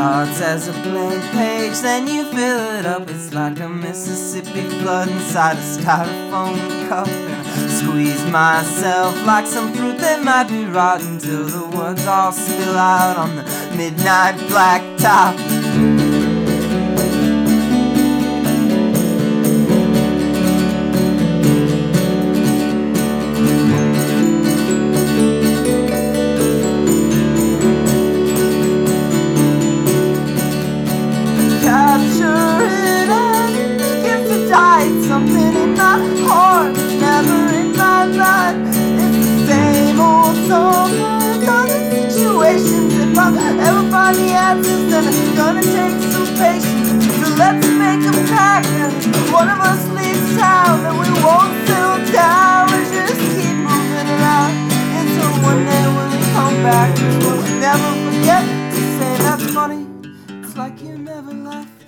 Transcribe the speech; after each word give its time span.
starts 0.00 0.40
as 0.40 0.66
a 0.66 0.72
blank 0.84 1.22
page, 1.32 1.78
then 1.80 2.06
you 2.06 2.24
fill 2.24 2.78
it 2.78 2.86
up. 2.86 3.02
It's 3.10 3.34
like 3.34 3.60
a 3.60 3.68
Mississippi 3.68 4.62
flood 4.80 5.08
inside 5.08 5.58
a 5.58 5.60
styrofoam 5.60 6.88
cup. 6.88 7.06
Squeeze 7.68 8.24
myself 8.30 9.14
like 9.26 9.46
some 9.46 9.70
fruit 9.74 9.98
that 9.98 10.24
might 10.24 10.48
be 10.48 10.64
rotten 10.64 11.18
till 11.18 11.44
the 11.44 11.76
words 11.76 12.06
all 12.06 12.32
spill 12.32 12.78
out 12.78 13.18
on 13.18 13.36
the 13.36 13.44
midnight 13.76 14.36
blacktop. 14.48 15.59
Situations. 43.30 43.36
If 43.36 43.38
I 43.38 43.68
ever 43.68 43.90
find 43.90 44.16
the 44.16 44.30
answers, 44.32 44.90
then 44.90 45.04
it's 45.08 45.36
gonna 45.36 45.62
take 45.62 45.96
some 46.12 46.26
patience. 46.36 47.04
So 47.20 47.26
let's 47.36 47.66
make 47.66 48.02
a 48.06 48.14
pact 48.28 48.66
that 48.78 48.92
one 49.32 49.48
of 49.48 49.60
us 49.60 49.82
leaves 49.88 50.36
town, 50.36 50.82
that 50.82 50.92
we 50.92 51.08
won't 51.22 51.52
settle 51.66 52.00
down. 52.12 52.70
We 52.70 52.80
just 52.84 53.20
keep 53.34 53.56
moving 53.56 54.08
around 54.16 54.52
until 54.98 55.30
one 55.42 55.64
day 55.64 55.84
when 55.96 56.08
we 56.10 56.20
come 56.34 56.56
back, 56.62 56.90
we'll 57.22 57.42
never 57.60 57.90
forget 58.06 58.44
to 58.74 58.80
say 58.98 59.12
that's 59.24 59.46
funny. 59.52 59.86
It's 60.42 60.56
like 60.56 60.82
you 60.82 60.98
never 60.98 61.32
left. 61.32 61.79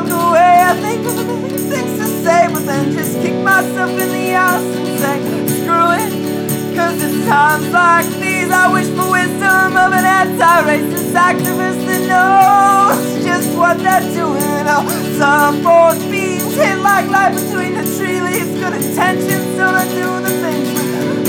Walk 0.00 0.30
away, 0.30 0.62
I 0.62 0.74
think 0.80 1.06
of 1.06 1.26
million 1.26 1.58
things 1.58 1.98
to 1.98 2.06
say, 2.22 2.46
but 2.52 2.64
then 2.66 2.92
just 2.92 3.14
kick 3.20 3.34
myself 3.42 3.90
in 3.90 4.08
the 4.10 4.30
ass 4.30 4.62
and 4.62 4.98
say, 5.02 5.16
screw 5.58 5.90
it. 5.98 6.76
Cause 6.76 7.02
it's 7.02 7.26
times 7.26 7.68
like 7.72 8.06
these 8.20 8.50
I 8.50 8.70
wish 8.72 8.86
for 8.94 9.10
wisdom 9.10 9.74
of 9.74 9.90
an 9.92 10.06
anti-racist 10.06 11.10
activist 11.10 11.82
that 11.86 12.02
knows 12.06 13.24
just 13.24 13.50
what 13.58 13.78
they're 13.78 14.06
doing. 14.14 14.64
Oh, 14.70 14.86
some 15.18 15.62
force 15.62 16.02
beams 16.06 16.54
hit 16.54 16.78
like 16.78 17.08
light 17.10 17.34
between 17.34 17.74
the 17.74 17.82
tree 17.98 18.20
leaves. 18.20 18.54
Good 18.54 18.74
intentions 18.74 19.56
don't 19.58 19.74
undo 19.74 20.22
the 20.22 20.27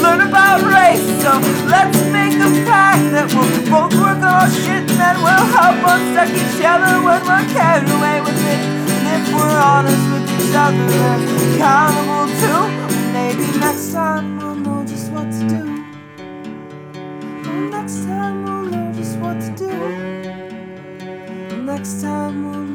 learn 0.01 0.21
about 0.21 0.61
race. 0.63 1.03
So 1.21 1.31
let's 1.67 1.99
make 2.11 2.35
a 2.39 2.49
pact 2.65 3.03
that 3.11 3.27
we'll 3.33 3.49
both 3.69 3.93
work 3.99 4.19
on 4.23 4.23
our 4.23 4.49
shit 4.49 4.83
and 4.87 4.99
then 4.99 5.15
we'll 5.19 5.47
help 5.55 5.77
unstuck 5.83 6.31
each 6.31 6.63
other 6.63 7.03
when 7.03 7.21
we're 7.27 7.47
carried 7.51 7.89
away 7.89 8.21
with 8.21 8.39
it. 8.53 8.61
And 8.95 9.05
if 9.15 9.23
we're 9.33 9.59
honest 9.59 10.03
with 10.11 10.25
each 10.35 10.55
other 10.55 10.87
and 11.11 11.21
accountable 11.55 12.27
too, 12.41 12.61
maybe 13.11 13.45
next 13.59 13.91
time 13.91 14.37
we'll 14.37 14.55
know 14.55 14.85
just 14.85 15.11
what 15.11 15.27
to 15.31 15.43
do. 15.47 15.63
Next 17.69 18.05
time 18.05 18.43
we'll 18.43 18.66
know 18.71 18.93
just 18.93 19.17
what 19.19 19.39
to 19.41 19.51
do. 19.55 19.71
Next 21.63 22.01
time 22.01 22.35
we'll 22.45 22.69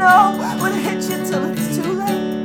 know 0.00 0.32
when 0.60 0.72
it 0.72 0.80
hits 0.80 1.10
you 1.10 1.18
till 1.28 1.44
it's 1.52 1.76
too 1.76 1.92
late. 1.92 2.40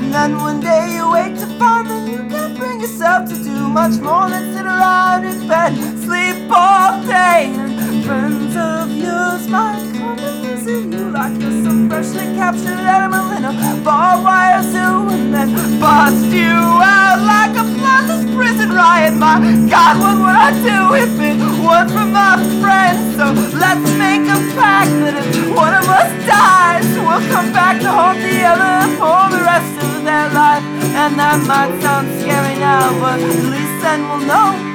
And 0.00 0.12
then 0.12 0.36
one 0.36 0.60
day 0.60 0.94
you 0.94 1.10
wake 1.10 1.34
to 1.40 1.46
find 1.58 1.88
that 1.88 2.04
you 2.06 2.18
can't 2.28 2.56
bring 2.58 2.80
yourself 2.80 3.28
to 3.30 3.36
do 3.42 3.56
much 3.68 3.96
more 4.00 4.28
than 4.28 4.52
sit 4.54 4.66
around 4.66 5.24
in 5.24 5.48
bed, 5.48 5.72
sleep 6.04 6.50
all 6.50 7.00
day. 7.02 7.48
And 7.56 8.04
friends 8.04 8.54
of 8.56 8.92
yours 8.92 9.48
might 9.48 9.80
come 9.96 10.18
and 10.18 10.38
visit 10.44 10.92
you 10.92 11.10
like 11.18 11.32
you're 11.40 11.64
some 11.64 11.88
freshly 11.88 12.26
captured 12.36 12.84
animal 12.98 13.32
in 13.32 13.44
a 13.44 13.54
barbed 13.82 14.24
wire 14.24 14.62
zoo, 14.62 15.08
and 15.08 15.32
then 15.32 15.80
bust 15.80 16.26
you 16.26 16.52
out 16.52 17.20
like 17.32 17.56
a 17.56 17.64
Plaza's 17.78 18.24
prison 18.36 18.70
riot. 18.70 19.14
My 19.14 19.40
God, 19.70 19.96
what 20.02 20.16
would 20.24 20.38
I 20.46 20.50
do 20.70 20.78
if 21.04 21.20
it 21.28 21.47
was 21.68 21.92
for 21.92 22.06
my 22.06 22.40
friends? 22.64 23.16
So 23.16 23.26
let's 23.64 23.84
make 24.00 24.24
a 24.24 24.38
pact 24.56 24.88
that 25.04 25.20
if 25.20 25.52
one 25.52 25.74
of 25.76 25.84
us 25.84 26.10
dies, 26.24 26.88
we'll 26.96 27.24
come 27.28 27.52
back 27.52 27.76
to 27.84 27.90
haunt 27.92 28.18
the 28.24 28.40
other 28.52 28.74
for 28.96 29.20
the 29.28 29.42
rest 29.44 29.74
of 29.84 30.04
their 30.08 30.28
life. 30.32 30.64
And 30.96 31.12
that 31.20 31.38
might 31.44 31.72
sound 31.82 32.08
scary 32.20 32.56
now, 32.56 32.88
but 33.00 33.20
at 33.20 33.44
least 33.52 33.76
then 33.84 34.00
we'll 34.08 34.24
know 34.24 34.67